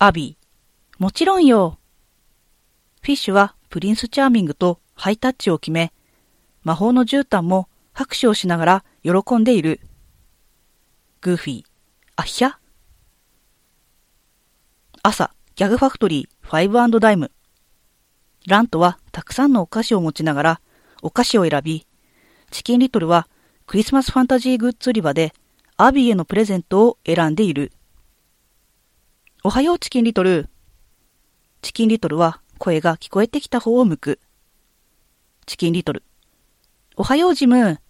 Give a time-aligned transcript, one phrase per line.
[0.00, 1.02] アビー。
[1.02, 1.80] もちろんよ。
[3.02, 5.92] フィッシュはプリンスチャーミングとハイタッチを決め、
[6.62, 9.80] 魔法の絨毯も拍手をしながら喜んでいる。
[11.20, 11.64] グーフィー。
[12.14, 12.60] あひゃ
[15.02, 17.32] 朝、ギャグファクトリーファイブダイム。
[18.46, 20.60] ラントはたくさんのお菓子を持ちながら
[21.02, 21.88] お菓子を選び、
[22.52, 23.26] チキンリトルは
[23.66, 25.32] クリスマスファンタジーグッズ売り場で
[25.76, 27.72] アビーへのプレゼントを選んでいる。
[29.48, 30.50] おはようチキンリトル。
[31.62, 34.20] チキンリトルは声が聞こえてきた方を向く。
[35.46, 36.02] チキンリトル。
[36.96, 37.80] おはようジム。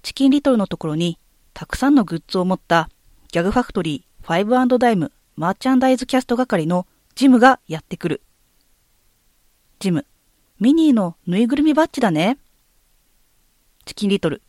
[0.00, 1.18] チキンリトルのところに
[1.52, 2.88] たくさんのグッズを持った
[3.32, 8.22] ギャグファクトリーファイブダイムマーチャンダイズキャスト係のジムがやってくる。
[9.78, 10.06] ジム、
[10.58, 12.38] ミニーのぬいぐるみバッジだね。
[13.84, 14.40] チキンリトル、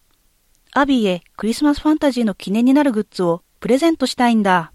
[0.71, 4.71] アビーへクリスマスファンタジーの記念になるグッズをプレゼントしたいんだ。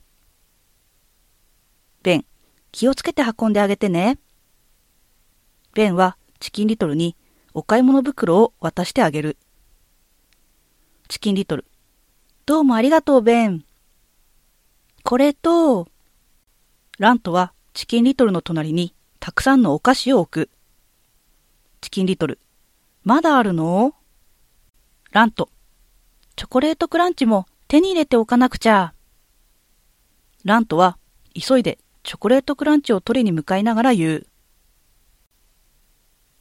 [2.73, 4.19] 気をつけて運んであげてね。
[5.75, 7.17] ベンはチキンリトルに
[7.53, 9.37] お買い物袋を渡してあげる。
[11.09, 11.65] チキンリトル、
[12.47, 13.65] どうもありがとう、ベン。
[15.03, 15.89] これと、
[16.99, 20.51] ラントはチキンリトルの隣にたくさんのお菓子を置く。
[21.81, 22.39] チキンリトル、
[23.03, 23.95] まだあるの？
[25.11, 25.51] ラント、
[26.37, 28.95] チョコレートクランチも手に入れておかなくちゃ。
[30.45, 30.97] ラントは
[31.35, 31.79] 急いで
[32.11, 34.27] チョコレートクランチを取りに向かいながら言う。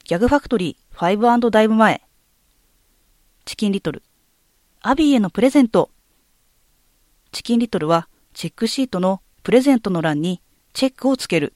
[0.02, 2.02] ギャグファクトリーファイブダイブ前。
[3.44, 4.02] チキンリトル。
[4.80, 5.92] アビーへのプレゼント。
[7.30, 11.54] チキンリトルはチェックシートのプレゼントの欄にチェックをつける。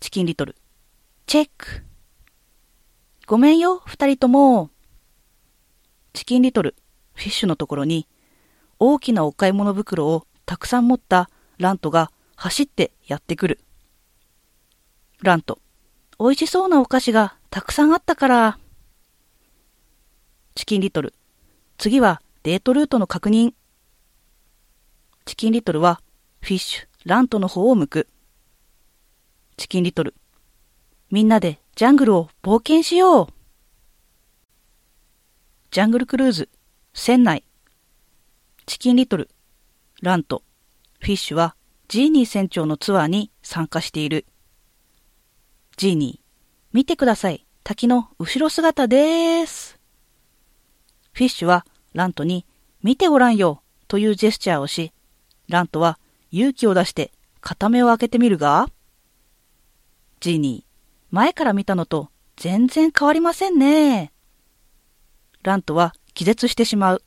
[0.00, 0.54] チキンリトル。
[1.24, 1.84] チェック。
[3.26, 4.68] ごめんよ、二人とも。
[6.12, 6.74] チキンリトル、
[7.14, 8.06] フィッシュのところに、
[8.78, 13.60] 大きなお買い物袋をたくさん持ったラントが走ってやってくる。
[15.22, 15.58] ラント、
[16.18, 18.58] 美味しそうなお菓子がたくさんあったから。
[20.54, 21.14] チキンリトル、
[21.78, 23.54] 次はデートルートの確認。
[25.24, 26.00] チキンリトルは
[26.40, 28.08] フィッシュ、ラントの方を向く。
[29.56, 30.14] チキンリトル、
[31.10, 33.28] みんなでジャングルを冒険しよう。
[35.70, 36.48] ジャングルクルーズ、
[36.92, 37.44] 船内。
[38.66, 39.28] チキンリトル、
[40.02, 40.42] ラント、
[41.00, 41.56] フィッシュは
[41.94, 44.26] ジーニー船長のツアーに参加している。
[45.76, 46.26] ジーニー、
[46.72, 47.46] 見てください。
[47.62, 49.78] 滝の後ろ姿です。
[51.12, 52.46] フィッシュはラントに
[52.82, 54.92] 見てごらんよというジェスチャーをし、
[55.48, 56.00] ラントは
[56.32, 58.66] 勇気を出して片目を開けてみるが、
[60.18, 64.12] ジーニー、前から見たのと全然変わりませんね。
[65.44, 67.04] ラントは気絶してしまう。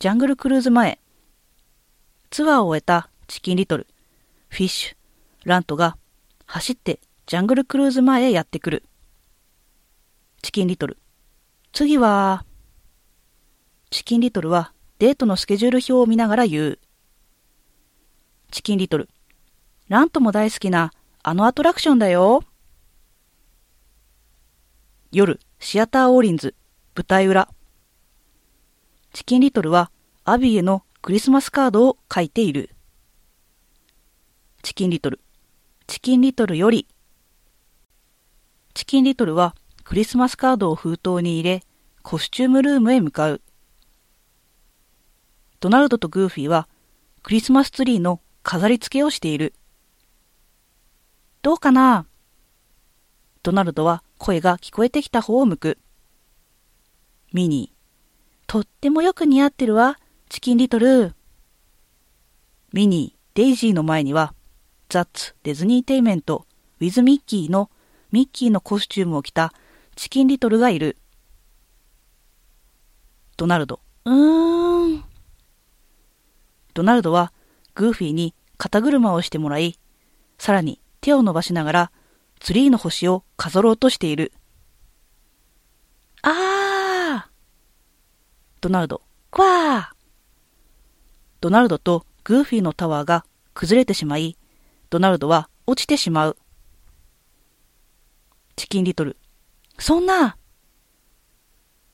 [0.00, 0.98] ジャングルクルーズ前、
[2.30, 3.86] ツアーを終えたチキンリトル、
[4.48, 4.96] フィッシュ、
[5.44, 5.96] ラントが
[6.46, 8.84] 走ってジャングルクルーズ前へやってくる。
[10.42, 10.98] チキンリトル、
[11.72, 12.44] 次は、
[13.90, 16.78] チキンリトルはデートのスケジュール表を見ながら言う。
[18.50, 19.08] チキンリトル。
[19.88, 20.92] ラントも大好きな
[21.22, 22.42] あのアトラクションだよ。
[25.12, 26.54] 夜、シアターオーリンズ、
[26.94, 27.48] 舞台裏。
[29.12, 29.90] チキンリトルは
[30.24, 32.70] アビーへのクリスマスカードを書いている。
[34.62, 35.20] チキンリトル。
[35.86, 36.88] チキンリトルより。
[38.74, 41.62] チキンリトルはクリスマスカードを封筒に入れ、
[42.02, 43.40] コスチュームルームへ向かう。
[45.60, 46.66] ドナルドとグーフィーは
[47.22, 49.54] クリスマスツリーの飾り付けをしている。
[51.40, 52.06] どうかな？
[53.44, 55.78] ドナルドは声が聞こえてきた方を向く。
[57.32, 57.76] ミニー。
[58.48, 61.14] とってもよく似合ってるわ、チキンリトル。
[62.72, 64.34] ミニー、デイジーの前には、
[64.88, 66.46] ザッツ、ディズニーテイメント、
[66.80, 67.70] ウィズ・ミッキーの
[68.10, 69.52] ミッキーのコスチュームを着た
[69.94, 70.96] チキンリトルがいる。
[73.36, 75.04] ドナルド、うーん。
[76.74, 77.32] ドナルドは
[77.76, 79.78] グーフィーに肩車をしてもらい、
[80.38, 81.92] さらに手を伸ばしながら
[82.40, 84.32] ツリーの星を飾ろうとしている。
[86.22, 87.30] あー
[88.60, 89.95] ドナルド、クワー
[91.46, 94.36] ドナルドとグーフィーのタワーが崩れてしまい、
[94.90, 96.36] ドナルドは落ちてしまう。
[98.56, 99.16] チキンリトル、
[99.78, 100.36] そんな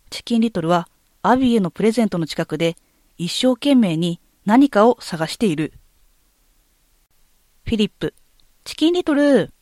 [0.09, 0.89] チキンリトルは
[1.21, 2.79] アビーへのプレゼントの近くで
[3.19, 5.75] 一生懸命に何かを探している。
[7.67, 8.15] フィリップ、
[8.65, 9.53] チキンリトル。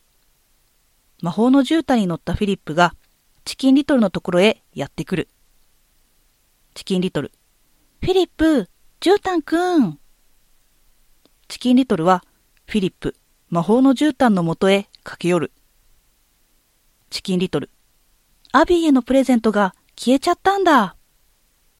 [1.21, 2.95] 魔法の絨毯に乗ったフィリップが
[3.43, 5.27] チキンリトルのところへやってくる。
[6.75, 7.33] チキンリトル、
[7.99, 8.69] フィリップ、
[9.01, 9.97] 絨毯くん。
[11.47, 12.23] チキンリトルは
[12.67, 13.15] フィリップ、
[13.49, 15.51] 魔法の絨毯のもとへ駆け寄る。
[17.09, 17.71] チキンリトル。
[18.51, 20.95] アビーへのプレゼントが消えちゃったんだ。